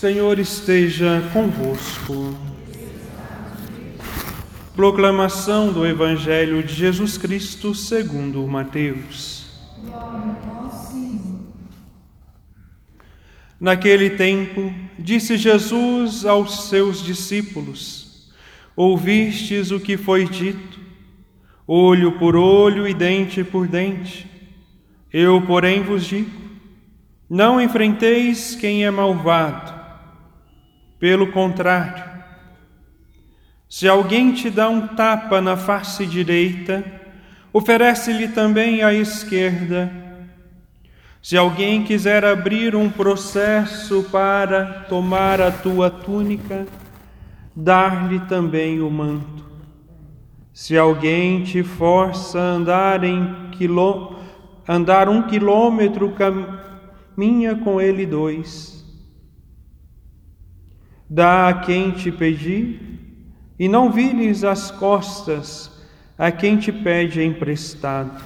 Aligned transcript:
Senhor 0.00 0.38
esteja 0.38 1.22
convosco. 1.30 2.34
Proclamação 4.74 5.70
do 5.70 5.86
Evangelho 5.86 6.62
de 6.62 6.72
Jesus 6.72 7.18
Cristo 7.18 7.74
segundo 7.74 8.46
Mateus. 8.46 9.44
Naquele 13.60 14.08
tempo, 14.08 14.72
disse 14.98 15.36
Jesus 15.36 16.24
aos 16.24 16.70
seus 16.70 17.04
discípulos: 17.04 18.32
Ouvistes 18.74 19.70
o 19.70 19.78
que 19.78 19.98
foi 19.98 20.24
dito, 20.26 20.80
olho 21.66 22.12
por 22.12 22.36
olho 22.36 22.88
e 22.88 22.94
dente 22.94 23.44
por 23.44 23.68
dente. 23.68 24.26
Eu, 25.12 25.42
porém, 25.42 25.82
vos 25.82 26.06
digo: 26.06 26.30
não 27.28 27.60
enfrenteis 27.60 28.54
quem 28.54 28.86
é 28.86 28.90
malvado. 28.90 29.79
Pelo 31.00 31.32
contrário, 31.32 32.04
se 33.66 33.88
alguém 33.88 34.32
te 34.34 34.50
dá 34.50 34.68
um 34.68 34.86
tapa 34.88 35.40
na 35.40 35.56
face 35.56 36.04
direita, 36.04 36.84
oferece-lhe 37.50 38.28
também 38.28 38.82
a 38.82 38.92
esquerda. 38.92 39.90
Se 41.22 41.38
alguém 41.38 41.84
quiser 41.84 42.22
abrir 42.22 42.76
um 42.76 42.90
processo 42.90 44.06
para 44.12 44.84
tomar 44.90 45.40
a 45.40 45.50
tua 45.50 45.88
túnica, 45.90 46.66
dar-lhe 47.56 48.20
também 48.20 48.82
o 48.82 48.90
manto. 48.90 49.44
Se 50.52 50.76
alguém 50.76 51.42
te 51.44 51.62
força 51.62 52.38
a 52.38 52.42
andar, 52.42 53.04
em 53.04 53.48
quilô, 53.52 54.16
andar 54.68 55.08
um 55.08 55.22
quilômetro, 55.22 56.12
caminha 56.12 57.54
com 57.56 57.80
ele 57.80 58.04
dois. 58.04 58.79
Dá 61.12 61.48
a 61.48 61.54
quem 61.54 61.90
te 61.90 62.12
pedir, 62.12 62.80
e 63.58 63.68
não 63.68 63.90
vires 63.90 64.44
as 64.44 64.70
costas 64.70 65.68
a 66.16 66.30
quem 66.30 66.56
te 66.56 66.70
pede 66.70 67.20
emprestado. 67.20 68.22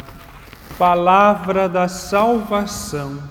Palavra 0.76 1.66
da 1.66 1.88
salvação. 1.88 3.22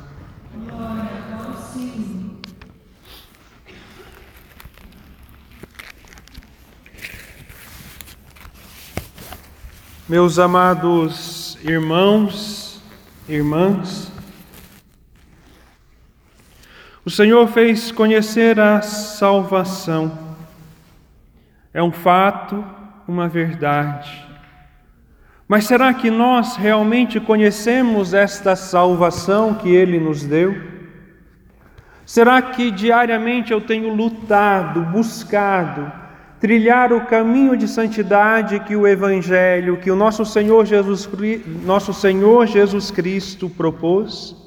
Meus 10.09 10.39
amados 10.39 11.59
irmãos, 11.63 12.81
irmãs, 13.29 14.02
o 17.05 17.09
Senhor 17.09 17.47
fez 17.47 17.91
conhecer 17.91 18.57
a 18.59 18.81
salvação. 18.81 20.17
É 21.73 21.83
um 21.83 21.91
fato, 21.91 22.63
uma 23.05 23.27
verdade. 23.27 24.25
Mas 25.45 25.65
será 25.65 25.93
que 25.93 26.09
nós 26.09 26.55
realmente 26.55 27.19
conhecemos 27.19 28.13
esta 28.13 28.55
salvação 28.55 29.53
que 29.53 29.69
Ele 29.69 29.99
nos 29.99 30.23
deu? 30.23 30.55
Será 32.05 32.41
que 32.41 32.71
diariamente 32.71 33.51
eu 33.51 33.59
tenho 33.59 33.93
lutado, 33.93 34.81
buscado, 34.83 35.91
trilhar 36.39 36.93
o 36.93 37.05
caminho 37.05 37.57
de 37.57 37.67
santidade 37.67 38.61
que 38.61 38.77
o 38.77 38.87
Evangelho, 38.87 39.77
que 39.77 39.91
o 39.91 39.95
nosso 39.95 40.25
Senhor 40.25 40.65
Jesus, 40.65 41.09
nosso 41.65 41.93
Senhor 41.93 42.45
Jesus 42.45 42.91
Cristo 42.91 43.49
propôs? 43.49 44.42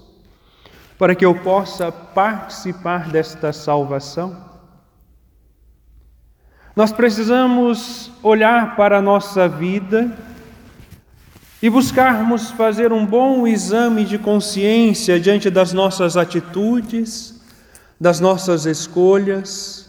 Para 0.98 1.14
que 1.14 1.24
eu 1.24 1.34
possa 1.34 1.92
participar 1.92 3.08
desta 3.10 3.52
salvação? 3.52 4.44
Nós 6.74 6.92
precisamos 6.92 8.10
olhar 8.22 8.76
para 8.76 8.98
a 8.98 9.02
nossa 9.02 9.48
vida 9.48 10.14
e 11.62 11.70
buscarmos 11.70 12.50
fazer 12.50 12.92
um 12.92 13.06
bom 13.06 13.46
exame 13.46 14.04
de 14.04 14.18
consciência 14.18 15.18
diante 15.18 15.48
das 15.48 15.72
nossas 15.72 16.16
atitudes, 16.16 17.40
das 17.98 18.20
nossas 18.20 18.66
escolhas, 18.66 19.88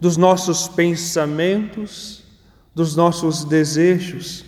dos 0.00 0.16
nossos 0.16 0.66
pensamentos, 0.66 2.24
dos 2.74 2.96
nossos 2.96 3.44
desejos. 3.44 4.44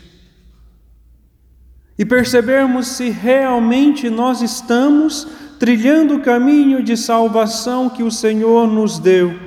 E 1.96 2.04
percebermos 2.04 2.88
se 2.88 3.10
realmente 3.10 4.10
nós 4.10 4.42
estamos 4.42 5.26
trilhando 5.60 6.16
o 6.16 6.22
caminho 6.22 6.82
de 6.82 6.97
salvação 6.97 7.91
que 7.91 8.03
o 8.03 8.10
Senhor 8.10 8.66
nos 8.66 8.98
deu, 8.98 9.38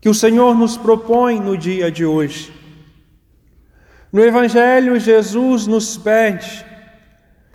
que 0.00 0.08
o 0.08 0.14
Senhor 0.14 0.58
nos 0.58 0.76
propõe 0.76 1.38
no 1.38 1.56
dia 1.56 1.88
de 1.88 2.04
hoje. 2.04 2.52
No 4.12 4.24
Evangelho, 4.24 4.98
Jesus 4.98 5.68
nos 5.68 5.96
pede: 5.96 6.66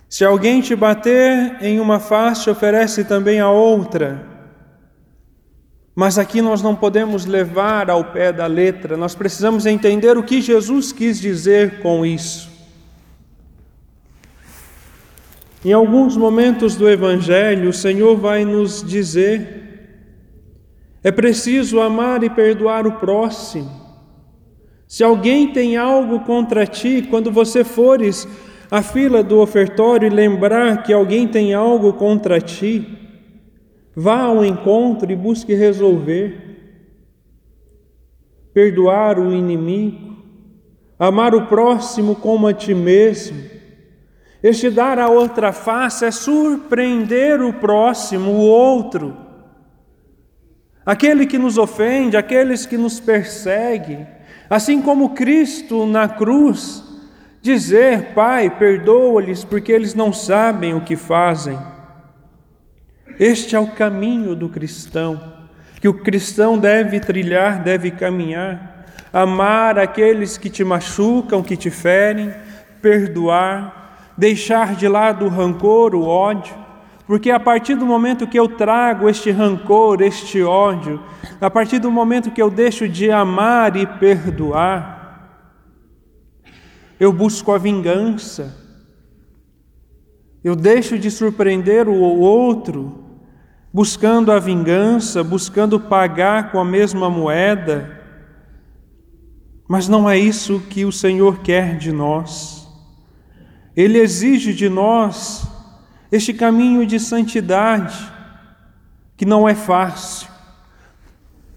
se 0.08 0.24
alguém 0.24 0.62
te 0.62 0.74
bater 0.74 1.58
em 1.60 1.78
uma 1.78 2.00
face, 2.00 2.48
oferece 2.48 3.04
também 3.04 3.40
a 3.40 3.50
outra. 3.50 4.26
Mas 5.94 6.18
aqui 6.18 6.40
nós 6.40 6.62
não 6.62 6.74
podemos 6.74 7.26
levar 7.26 7.90
ao 7.90 8.04
pé 8.04 8.32
da 8.32 8.46
letra, 8.46 8.96
nós 8.96 9.14
precisamos 9.14 9.66
entender 9.66 10.16
o 10.16 10.22
que 10.22 10.40
Jesus 10.40 10.92
quis 10.92 11.20
dizer 11.20 11.82
com 11.82 12.06
isso. 12.06 12.53
Em 15.64 15.72
alguns 15.72 16.14
momentos 16.14 16.76
do 16.76 16.86
Evangelho, 16.86 17.70
o 17.70 17.72
Senhor 17.72 18.16
vai 18.18 18.44
nos 18.44 18.84
dizer: 18.84 19.62
é 21.02 21.10
preciso 21.10 21.80
amar 21.80 22.22
e 22.22 22.28
perdoar 22.28 22.86
o 22.86 22.92
próximo. 22.92 23.70
Se 24.86 25.02
alguém 25.02 25.54
tem 25.54 25.78
algo 25.78 26.20
contra 26.20 26.66
ti, 26.66 27.06
quando 27.08 27.32
você 27.32 27.64
fores 27.64 28.28
à 28.70 28.82
fila 28.82 29.22
do 29.22 29.40
ofertório 29.40 30.06
e 30.06 30.10
lembrar 30.10 30.82
que 30.82 30.92
alguém 30.92 31.26
tem 31.26 31.54
algo 31.54 31.94
contra 31.94 32.42
ti, 32.42 32.86
vá 33.96 34.20
ao 34.20 34.44
encontro 34.44 35.10
e 35.10 35.16
busque 35.16 35.54
resolver. 35.54 36.42
Perdoar 38.52 39.18
o 39.18 39.32
inimigo, 39.32 40.14
amar 40.98 41.34
o 41.34 41.46
próximo 41.46 42.14
como 42.14 42.46
a 42.46 42.52
ti 42.52 42.74
mesmo 42.74 43.53
este 44.44 44.68
dar 44.68 44.98
a 44.98 45.08
outra 45.08 45.54
face 45.54 46.04
é 46.04 46.10
surpreender 46.10 47.40
o 47.40 47.50
próximo, 47.50 48.30
o 48.30 48.40
outro. 48.40 49.16
Aquele 50.84 51.24
que 51.24 51.38
nos 51.38 51.56
ofende, 51.56 52.14
aqueles 52.14 52.66
que 52.66 52.76
nos 52.76 53.00
perseguem, 53.00 54.06
assim 54.50 54.82
como 54.82 55.14
Cristo 55.14 55.86
na 55.86 56.06
cruz, 56.10 56.84
dizer: 57.40 58.12
Pai, 58.14 58.50
perdoa-lhes 58.50 59.42
porque 59.42 59.72
eles 59.72 59.94
não 59.94 60.12
sabem 60.12 60.74
o 60.74 60.82
que 60.82 60.94
fazem. 60.94 61.58
Este 63.18 63.56
é 63.56 63.58
o 63.58 63.68
caminho 63.68 64.36
do 64.36 64.50
cristão, 64.50 65.22
que 65.80 65.88
o 65.88 65.94
cristão 65.94 66.58
deve 66.58 67.00
trilhar, 67.00 67.62
deve 67.62 67.90
caminhar, 67.90 68.84
amar 69.10 69.78
aqueles 69.78 70.36
que 70.36 70.50
te 70.50 70.62
machucam, 70.62 71.42
que 71.42 71.56
te 71.56 71.70
ferem, 71.70 72.30
perdoar 72.82 73.83
deixar 74.16 74.74
de 74.74 74.88
lado 74.88 75.24
o 75.24 75.28
rancor, 75.28 75.94
o 75.94 76.06
ódio, 76.06 76.54
porque 77.06 77.30
a 77.30 77.38
partir 77.38 77.74
do 77.74 77.84
momento 77.84 78.26
que 78.26 78.38
eu 78.38 78.48
trago 78.48 79.08
este 79.08 79.30
rancor, 79.30 80.00
este 80.00 80.42
ódio, 80.42 81.00
a 81.40 81.50
partir 81.50 81.78
do 81.78 81.90
momento 81.90 82.30
que 82.30 82.40
eu 82.40 82.50
deixo 82.50 82.88
de 82.88 83.10
amar 83.10 83.76
e 83.76 83.86
perdoar, 83.86 84.94
eu 86.98 87.12
busco 87.12 87.52
a 87.52 87.58
vingança, 87.58 88.56
eu 90.42 90.56
deixo 90.56 90.98
de 90.98 91.10
surpreender 91.10 91.88
o 91.88 92.00
outro, 92.00 93.04
buscando 93.72 94.30
a 94.30 94.38
vingança, 94.38 95.22
buscando 95.22 95.80
pagar 95.80 96.52
com 96.52 96.58
a 96.58 96.64
mesma 96.64 97.10
moeda, 97.10 98.00
mas 99.68 99.88
não 99.88 100.08
é 100.08 100.16
isso 100.16 100.60
que 100.70 100.84
o 100.84 100.92
Senhor 100.92 101.40
quer 101.40 101.76
de 101.76 101.90
nós. 101.90 102.63
Ele 103.76 103.98
exige 103.98 104.52
de 104.52 104.68
nós 104.68 105.46
este 106.10 106.32
caminho 106.32 106.86
de 106.86 107.00
santidade, 107.00 107.96
que 109.16 109.24
não 109.24 109.48
é 109.48 109.54
fácil. 109.54 110.28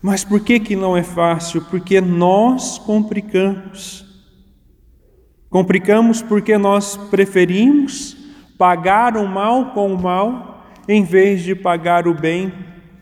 Mas 0.01 0.23
por 0.23 0.39
que, 0.39 0.59
que 0.59 0.75
não 0.75 0.95
é 0.95 1.03
fácil? 1.03 1.61
Porque 1.65 2.01
nós 2.01 2.79
complicamos. 2.79 4.05
Complicamos 5.49 6.21
porque 6.21 6.57
nós 6.57 6.97
preferimos 7.09 8.17
pagar 8.57 9.15
o 9.15 9.27
mal 9.27 9.71
com 9.71 9.93
o 9.93 10.01
mal, 10.01 10.65
em 10.87 11.03
vez 11.03 11.43
de 11.43 11.53
pagar 11.53 12.07
o 12.07 12.13
bem, 12.13 12.51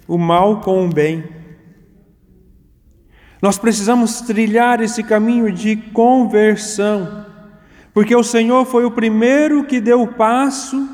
o 0.07 0.17
mal 0.17 0.61
com 0.61 0.85
o 0.85 0.89
bem. 0.89 1.23
Nós 3.41 3.57
precisamos 3.57 4.21
trilhar 4.21 4.81
esse 4.81 5.03
caminho 5.03 5.51
de 5.51 5.75
conversão 5.75 7.25
porque 7.95 8.13
o 8.13 8.23
Senhor 8.23 8.65
foi 8.65 8.83
o 8.83 8.91
primeiro 8.91 9.63
que 9.63 9.79
deu 9.79 10.01
o 10.01 10.07
passo 10.07 10.85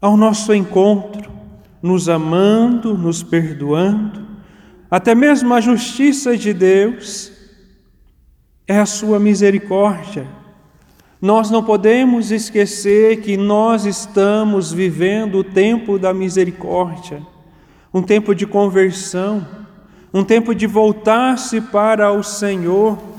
ao 0.00 0.16
nosso 0.16 0.54
encontro, 0.54 1.30
nos 1.82 2.08
amando, 2.08 2.96
nos 2.96 3.22
perdoando, 3.22 4.26
até 4.90 5.14
mesmo 5.14 5.52
a 5.52 5.60
justiça 5.60 6.38
de 6.38 6.54
Deus 6.54 7.30
é 8.66 8.78
a 8.78 8.86
sua 8.86 9.20
misericórdia. 9.20 10.26
Nós 11.20 11.50
não 11.50 11.62
podemos 11.62 12.30
esquecer 12.30 13.20
que 13.20 13.36
nós 13.36 13.84
estamos 13.84 14.72
vivendo 14.72 15.40
o 15.40 15.44
tempo 15.44 15.98
da 15.98 16.14
misericórdia, 16.14 17.20
um 17.92 18.02
tempo 18.02 18.34
de 18.34 18.46
conversão, 18.46 19.46
um 20.14 20.24
tempo 20.24 20.54
de 20.54 20.66
voltar-se 20.66 21.60
para 21.60 22.10
o 22.10 22.22
Senhor, 22.22 23.09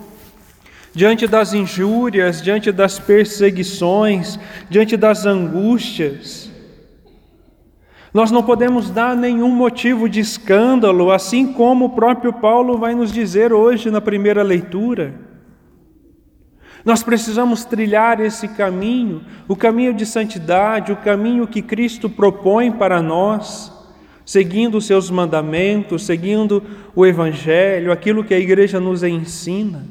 diante 0.93 1.27
das 1.27 1.53
injúrias, 1.53 2.41
diante 2.41 2.71
das 2.71 2.99
perseguições, 2.99 4.37
diante 4.69 4.97
das 4.97 5.25
angústias. 5.25 6.49
Nós 8.13 8.29
não 8.29 8.43
podemos 8.43 8.89
dar 8.89 9.15
nenhum 9.15 9.49
motivo 9.49 10.09
de 10.09 10.19
escândalo, 10.19 11.11
assim 11.11 11.53
como 11.53 11.85
o 11.85 11.89
próprio 11.89 12.33
Paulo 12.33 12.77
vai 12.77 12.93
nos 12.93 13.11
dizer 13.11 13.53
hoje 13.53 13.89
na 13.89 14.01
primeira 14.01 14.43
leitura. 14.43 15.13
Nós 16.83 17.03
precisamos 17.03 17.63
trilhar 17.63 18.19
esse 18.19 18.47
caminho, 18.49 19.21
o 19.47 19.55
caminho 19.55 19.93
de 19.93 20.05
santidade, 20.05 20.91
o 20.91 20.97
caminho 20.97 21.47
que 21.47 21.61
Cristo 21.61 22.09
propõe 22.09 22.71
para 22.71 23.01
nós, 23.01 23.71
seguindo 24.25 24.77
os 24.77 24.87
seus 24.87 25.09
mandamentos, 25.09 26.05
seguindo 26.05 26.63
o 26.93 27.05
Evangelho, 27.05 27.91
aquilo 27.91 28.23
que 28.23 28.33
a 28.33 28.39
igreja 28.39 28.79
nos 28.79 29.03
ensina, 29.03 29.85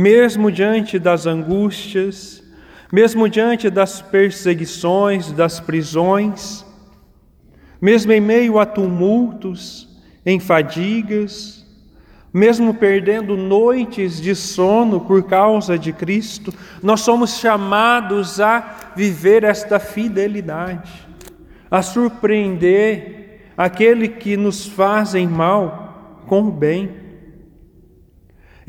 mesmo 0.00 0.50
diante 0.50 0.98
das 0.98 1.26
angústias, 1.26 2.42
mesmo 2.90 3.28
diante 3.28 3.68
das 3.68 4.00
perseguições, 4.00 5.30
das 5.30 5.60
prisões, 5.60 6.64
mesmo 7.78 8.10
em 8.10 8.20
meio 8.20 8.58
a 8.58 8.64
tumultos, 8.64 9.86
em 10.24 10.40
fadigas, 10.40 11.66
mesmo 12.32 12.72
perdendo 12.72 13.36
noites 13.36 14.18
de 14.22 14.34
sono 14.34 15.00
por 15.00 15.24
causa 15.24 15.78
de 15.78 15.92
Cristo, 15.92 16.50
nós 16.82 17.02
somos 17.02 17.38
chamados 17.38 18.40
a 18.40 18.92
viver 18.96 19.44
esta 19.44 19.78
fidelidade, 19.78 21.06
a 21.70 21.82
surpreender 21.82 23.50
aquele 23.54 24.08
que 24.08 24.34
nos 24.34 24.64
fazem 24.66 25.28
mal 25.28 26.22
com 26.26 26.44
o 26.44 26.50
bem. 26.50 27.09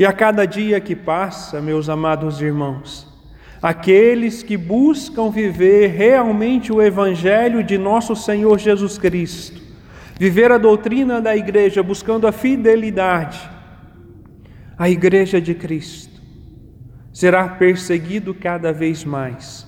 E 0.01 0.05
a 0.05 0.11
cada 0.11 0.47
dia 0.47 0.79
que 0.79 0.95
passa, 0.95 1.61
meus 1.61 1.87
amados 1.87 2.41
irmãos, 2.41 3.07
aqueles 3.61 4.41
que 4.41 4.57
buscam 4.57 5.29
viver 5.29 5.91
realmente 5.91 6.73
o 6.73 6.81
Evangelho 6.81 7.63
de 7.63 7.77
nosso 7.77 8.15
Senhor 8.15 8.57
Jesus 8.57 8.97
Cristo, 8.97 9.61
viver 10.17 10.51
a 10.51 10.57
doutrina 10.57 11.21
da 11.21 11.37
igreja 11.37 11.83
buscando 11.83 12.25
a 12.25 12.31
fidelidade, 12.31 13.47
a 14.75 14.89
igreja 14.89 15.39
de 15.39 15.53
Cristo 15.53 16.19
será 17.13 17.47
perseguido 17.49 18.33
cada 18.33 18.73
vez 18.73 19.05
mais 19.05 19.67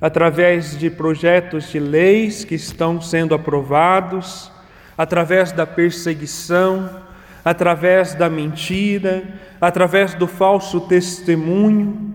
através 0.00 0.78
de 0.78 0.88
projetos 0.88 1.70
de 1.70 1.78
leis 1.78 2.42
que 2.42 2.54
estão 2.54 3.02
sendo 3.02 3.34
aprovados, 3.34 4.50
através 4.96 5.52
da 5.52 5.66
perseguição, 5.66 7.04
através 7.46 8.14
da 8.14 8.28
mentira, 8.28 9.22
através 9.58 10.12
do 10.12 10.26
falso 10.26 10.82
testemunho. 10.82 12.14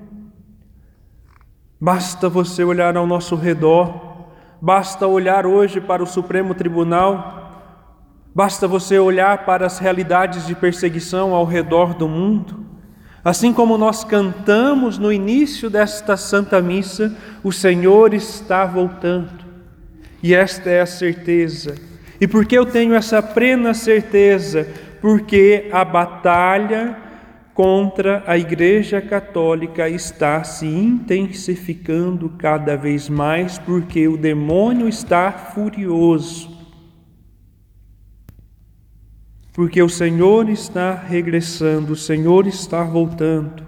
Basta 1.80 2.30
você 2.30 2.63
olhar 2.63 2.95
ao 2.95 3.07
nosso 3.07 3.36
redor 3.36 4.12
Basta 4.63 5.07
olhar 5.07 5.48
hoje 5.48 5.81
para 5.81 6.04
o 6.04 6.06
Supremo 6.06 6.54
Tribunal, 6.54 7.66
basta 8.33 8.68
você 8.68 9.00
olhar 9.00 9.44
para 9.44 9.66
as 9.66 9.80
realidades 9.80 10.45
de 10.45 10.54
perseguição 10.54 11.34
ao 11.34 11.45
redor 11.45 11.95
do 11.95 12.07
mundo. 12.07 12.63
Assim 13.25 13.51
como 13.51 13.75
nós 13.75 14.04
cantamos 14.04 15.00
no 15.00 15.12
início 15.12 15.68
desta 15.68 16.16
Santa 16.16 16.62
Missa, 16.62 17.16
o 17.44 17.51
Senhor 17.51 18.13
está 18.13 18.63
voltando. 18.63 19.44
E 20.22 20.36
esta 20.36 20.69
é 20.69 20.81
a 20.81 20.86
certeza. 20.86 21.74
E 22.19 22.27
por 22.27 22.45
que 22.45 22.56
eu 22.56 22.66
tenho 22.68 22.94
essa 22.94 23.19
plena 23.19 23.74
certeza? 23.74 24.68
Porque 25.01 25.68
a 25.71 25.83
batalha 25.83 26.95
contra 27.53 28.24
a 28.25 28.38
Igreja 28.38 29.01
Católica 29.01 29.89
está 29.89 30.44
se 30.44 30.65
intensificando 30.65 32.30
cada 32.38 32.77
vez 32.77 33.09
mais 33.09 33.57
porque 33.59 34.07
o 34.07 34.15
demônio 34.15 34.88
está 34.88 35.31
furioso. 35.31 36.50
Porque 39.53 39.81
o 39.81 39.89
Senhor 39.89 40.50
está 40.50 40.94
regressando, 40.94 41.94
o 41.94 41.98
Senhor 41.98 42.48
está 42.48 42.83
voltando. 42.83 43.68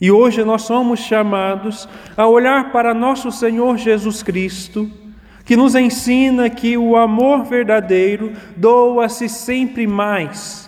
E 0.00 0.10
hoje 0.10 0.44
nós 0.44 0.62
somos 0.62 1.00
chamados 1.00 1.88
a 2.16 2.26
olhar 2.26 2.72
para 2.72 2.92
nosso 2.92 3.30
Senhor 3.30 3.78
Jesus 3.78 4.22
Cristo, 4.22 4.90
que 5.46 5.56
nos 5.56 5.74
ensina 5.74 6.50
que 6.50 6.76
o 6.76 6.94
amor 6.94 7.44
verdadeiro 7.44 8.34
doa-se 8.56 9.28
sempre 9.28 9.86
mais 9.86 10.66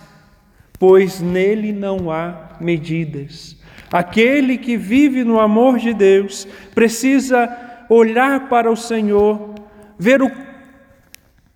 pois 0.79 1.21
nele 1.21 1.73
não 1.73 2.11
há 2.11 2.57
medidas. 2.61 3.57
Aquele 3.91 4.57
que 4.57 4.77
vive 4.77 5.25
no 5.25 5.41
amor 5.41 5.79
de 5.79 5.93
Deus 5.93 6.47
precisa 6.75 7.51
olhar 7.89 8.49
para 8.49 8.71
o 8.71 8.77
Senhor, 8.77 9.55
ver 9.99 10.23
o 10.23 10.31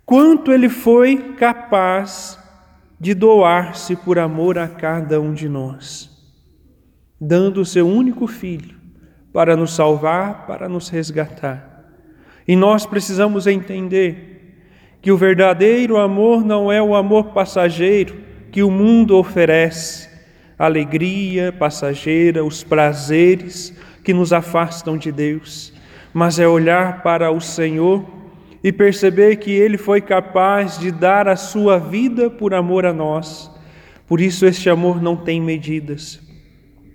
quanto 0.05 0.53
ele 0.53 0.69
foi 0.69 1.35
capaz 1.35 2.39
de 2.99 3.15
doar-se 3.15 3.95
por 3.97 4.19
amor 4.19 4.59
a 4.59 4.67
cada 4.67 5.21
um 5.21 5.35
de 5.35 5.49
nós, 5.49 6.11
dando 7.21 7.61
o 7.61 7.67
seu 7.67 7.87
único 7.87 8.27
filho 8.27 8.77
para 9.33 9.57
nos 9.57 9.75
salvar, 9.75 10.47
para 10.47 10.69
nos 10.69 10.89
resgatar. 10.89 11.72
E 12.47 12.57
nós 12.57 12.85
precisamos 12.87 13.47
entender 13.47 14.33
que 15.01 15.11
o 15.11 15.17
verdadeiro 15.17 15.97
amor 15.97 16.45
não 16.45 16.71
é 16.71 16.81
o 16.83 16.95
amor 16.95 17.33
passageiro, 17.33 18.17
que 18.51 18.63
o 18.63 18.71
mundo 18.71 19.17
oferece, 19.17 20.09
alegria 20.59 21.53
passageira, 21.53 22.45
os 22.45 22.63
prazeres 22.63 23.77
que 24.05 24.13
nos 24.13 24.33
afastam 24.33 24.97
de 24.97 25.11
Deus, 25.11 25.73
mas 26.13 26.39
é 26.39 26.47
olhar 26.47 27.03
para 27.03 27.31
o 27.31 27.41
Senhor 27.41 28.05
e 28.63 28.71
perceber 28.71 29.37
que 29.37 29.51
Ele 29.51 29.77
foi 29.77 30.01
capaz 30.01 30.79
de 30.79 30.93
dar 30.93 31.27
a 31.27 31.37
sua 31.37 31.79
vida 31.79 32.31
por 32.31 32.55
amor 32.55 32.87
a 32.87 32.93
nós. 32.93 33.51
Por 34.07 34.21
isso, 34.21 34.47
este 34.47 34.69
amor 34.71 35.03
não 35.03 35.17
tem 35.17 35.41
medidas. 35.41 36.21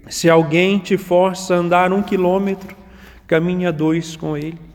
Se 0.07 0.29
alguém 0.29 0.79
te 0.79 0.97
força 0.97 1.55
a 1.55 1.57
andar 1.57 1.91
um 1.91 2.01
quilômetro, 2.01 2.75
caminha 3.25 3.71
dois 3.71 4.15
com 4.15 4.37
Ele. 4.37 4.66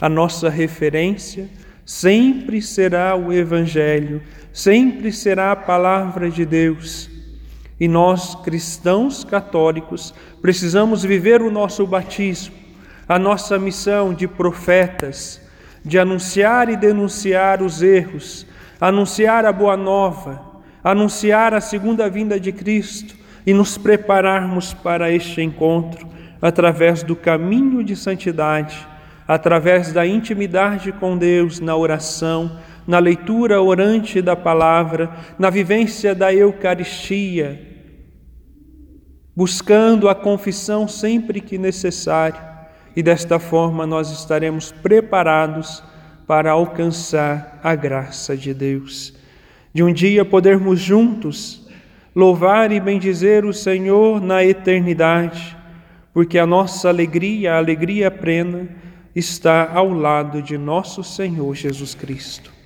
A 0.00 0.08
nossa 0.08 0.48
referência 0.48 1.48
sempre 1.84 2.62
será 2.62 3.16
o 3.16 3.32
Evangelho 3.32 4.22
sempre 4.52 5.12
será 5.12 5.52
a 5.52 5.56
palavra 5.56 6.30
de 6.30 6.44
Deus. 6.44 7.08
E 7.78 7.88
nós, 7.88 8.34
cristãos 8.34 9.24
católicos, 9.24 10.12
precisamos 10.42 11.02
viver 11.02 11.40
o 11.40 11.50
nosso 11.50 11.86
batismo, 11.86 12.54
a 13.08 13.18
nossa 13.18 13.58
missão 13.58 14.12
de 14.12 14.28
profetas, 14.28 15.40
de 15.82 15.98
anunciar 15.98 16.68
e 16.68 16.76
denunciar 16.76 17.62
os 17.62 17.80
erros, 17.80 18.46
anunciar 18.78 19.46
a 19.46 19.52
boa 19.52 19.76
nova, 19.76 20.60
anunciar 20.84 21.54
a 21.54 21.60
segunda 21.60 22.08
vinda 22.10 22.38
de 22.38 22.52
Cristo 22.52 23.14
e 23.46 23.54
nos 23.54 23.78
prepararmos 23.78 24.74
para 24.74 25.10
este 25.10 25.40
encontro 25.40 26.06
através 26.42 27.02
do 27.02 27.16
caminho 27.16 27.82
de 27.82 27.96
santidade, 27.96 28.86
através 29.32 29.92
da 29.92 30.04
intimidade 30.04 30.90
com 30.90 31.16
Deus 31.16 31.60
na 31.60 31.76
oração 31.76 32.58
na 32.90 32.98
leitura 32.98 33.62
orante 33.62 34.20
da 34.20 34.34
palavra, 34.34 35.08
na 35.38 35.48
vivência 35.48 36.12
da 36.12 36.34
Eucaristia, 36.34 37.60
buscando 39.36 40.08
a 40.08 40.14
confissão 40.14 40.88
sempre 40.88 41.40
que 41.40 41.56
necessário, 41.56 42.40
e 42.96 43.00
desta 43.00 43.38
forma 43.38 43.86
nós 43.86 44.10
estaremos 44.10 44.72
preparados 44.72 45.84
para 46.26 46.50
alcançar 46.50 47.60
a 47.62 47.76
graça 47.76 48.36
de 48.36 48.52
Deus. 48.52 49.14
De 49.72 49.84
um 49.84 49.92
dia 49.92 50.24
podermos 50.24 50.80
juntos 50.80 51.68
louvar 52.12 52.72
e 52.72 52.80
bendizer 52.80 53.44
o 53.44 53.54
Senhor 53.54 54.20
na 54.20 54.44
eternidade, 54.44 55.56
porque 56.12 56.40
a 56.40 56.46
nossa 56.46 56.88
alegria, 56.88 57.54
a 57.54 57.58
alegria 57.58 58.10
plena, 58.10 58.68
está 59.14 59.72
ao 59.72 59.92
lado 59.92 60.42
de 60.42 60.56
nosso 60.56 61.02
Senhor 61.02 61.54
Jesus 61.54 61.94
Cristo. 61.94 62.59